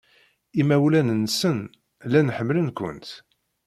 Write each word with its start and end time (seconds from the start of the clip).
Imawlan-nsen 0.61 1.57
llan 2.07 2.33
ḥemmlen-kent. 2.37 3.07